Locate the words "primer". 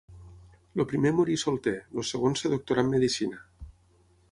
0.93-1.11